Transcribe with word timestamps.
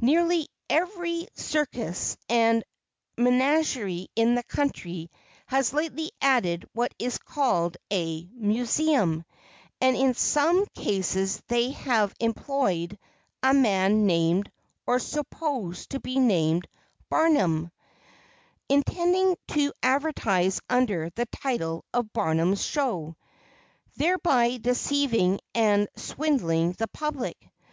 Nearly 0.00 0.48
every 0.68 1.28
circus 1.36 2.16
and 2.28 2.64
menagerie 3.16 4.08
in 4.16 4.34
the 4.34 4.42
country 4.42 5.12
has 5.46 5.72
lately 5.72 6.10
added 6.20 6.64
what 6.72 6.92
is 6.98 7.18
called 7.18 7.76
a 7.88 8.26
"museum," 8.32 9.24
and 9.80 9.96
in 9.96 10.14
some 10.14 10.66
cases 10.74 11.40
they 11.46 11.70
have 11.70 12.12
employed 12.18 12.98
a 13.44 13.54
man 13.54 14.06
named, 14.06 14.50
or 14.88 14.98
supposed 14.98 15.90
to 15.90 16.00
be 16.00 16.18
named, 16.18 16.66
Barnum, 17.08 17.70
intending 18.68 19.36
to 19.54 19.72
advertise 19.84 20.60
under 20.68 21.10
the 21.10 21.26
title 21.26 21.84
of 21.94 22.12
"Barnum's 22.12 22.64
Show," 22.64 23.14
thereby 23.98 24.56
deceiving 24.56 25.38
and 25.54 25.86
swindling 25.94 26.72
the 26.72 26.88
public. 26.88 27.48